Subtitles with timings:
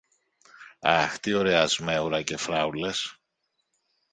[0.79, 3.17] Αχ, τι ωραία σμέουρα και φράουλες!